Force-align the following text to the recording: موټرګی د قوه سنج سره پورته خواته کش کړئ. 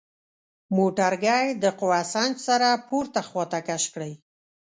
موټرګی 0.77 1.45
د 1.63 1.65
قوه 1.79 2.01
سنج 2.13 2.35
سره 2.47 2.69
پورته 2.87 3.21
خواته 3.27 3.59
کش 3.67 3.83
کړئ. 3.93 4.13